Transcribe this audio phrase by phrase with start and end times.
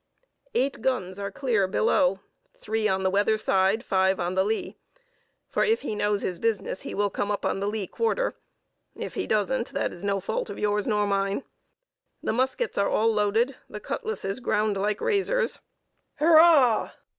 [0.55, 2.21] Eight guns are clear below,
[2.57, 4.75] three on the weather side, five on the lee;
[5.47, 8.33] for, if he knows his business, he will come up on the lee quarter:
[8.95, 11.43] if he doesn't, that is no fault of yours nor mine.
[12.23, 15.59] The muskets are all loaded, the cutlasses ground like razors—"
[16.15, 16.93] "Hurrah!"